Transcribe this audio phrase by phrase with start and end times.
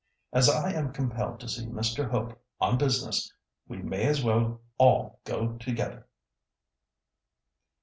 [0.33, 2.09] As I am compelled to see Mr.
[2.09, 3.31] Hope on business,
[3.67, 6.07] we may as well all go together."